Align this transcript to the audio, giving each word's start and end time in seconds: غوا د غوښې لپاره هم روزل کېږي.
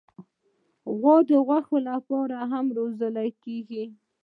غوا 0.97 1.15
د 1.27 1.31
غوښې 1.47 1.79
لپاره 1.89 2.37
هم 2.51 2.65
روزل 2.77 3.15
کېږي. 3.43 3.83